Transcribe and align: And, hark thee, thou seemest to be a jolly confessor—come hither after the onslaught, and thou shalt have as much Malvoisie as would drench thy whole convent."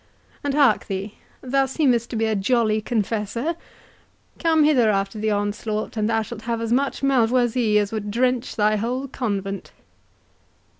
And, 0.43 0.55
hark 0.55 0.87
thee, 0.87 1.19
thou 1.41 1.67
seemest 1.67 2.09
to 2.09 2.15
be 2.15 2.25
a 2.25 2.35
jolly 2.35 2.81
confessor—come 2.81 4.63
hither 4.63 4.89
after 4.89 5.19
the 5.19 5.29
onslaught, 5.29 5.95
and 5.95 6.09
thou 6.09 6.23
shalt 6.23 6.41
have 6.41 6.59
as 6.59 6.73
much 6.73 7.03
Malvoisie 7.03 7.77
as 7.77 7.91
would 7.91 8.09
drench 8.09 8.55
thy 8.55 8.77
whole 8.77 9.07
convent." 9.07 9.71